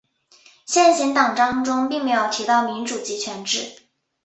[0.65, 3.83] 现行党章中并没有提到民主集权制。